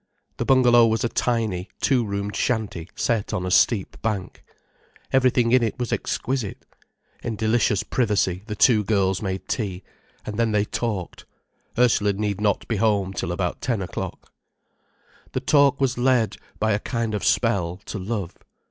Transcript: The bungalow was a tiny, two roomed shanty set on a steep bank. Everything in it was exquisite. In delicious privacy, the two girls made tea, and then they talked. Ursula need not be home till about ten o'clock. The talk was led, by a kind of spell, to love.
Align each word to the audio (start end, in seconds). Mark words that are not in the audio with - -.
The 0.37 0.45
bungalow 0.45 0.87
was 0.87 1.03
a 1.03 1.09
tiny, 1.09 1.69
two 1.79 2.03
roomed 2.03 2.35
shanty 2.35 2.89
set 2.95 3.33
on 3.35 3.45
a 3.45 3.51
steep 3.51 4.01
bank. 4.01 4.43
Everything 5.13 5.51
in 5.51 5.61
it 5.61 5.77
was 5.77 5.93
exquisite. 5.93 6.65
In 7.21 7.35
delicious 7.35 7.83
privacy, 7.83 8.41
the 8.47 8.55
two 8.55 8.83
girls 8.83 9.21
made 9.21 9.47
tea, 9.47 9.83
and 10.25 10.37
then 10.39 10.53
they 10.53 10.65
talked. 10.65 11.25
Ursula 11.77 12.13
need 12.13 12.41
not 12.41 12.67
be 12.67 12.77
home 12.77 13.13
till 13.13 13.31
about 13.31 13.61
ten 13.61 13.79
o'clock. 13.79 14.33
The 15.33 15.39
talk 15.39 15.79
was 15.79 15.99
led, 15.99 16.37
by 16.57 16.71
a 16.71 16.79
kind 16.79 17.13
of 17.13 17.23
spell, 17.23 17.79
to 17.85 17.99
love. 17.99 18.33